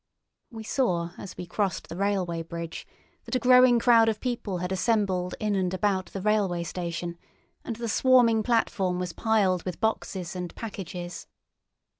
[0.49, 2.87] We saw as we crossed the railway bridge
[3.25, 7.19] that a growing crowd of people had assembled in and about the railway station,
[7.63, 11.27] and the swarming platform was piled with boxes and packages.